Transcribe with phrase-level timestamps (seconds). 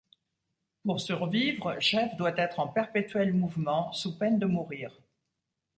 [0.83, 4.91] Pour survivre, Chev doit être en perpétuel mouvement sous peine de mourir.